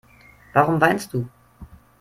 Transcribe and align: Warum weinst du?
Warum 0.53 0.81
weinst 0.81 1.13
du? 1.13 1.29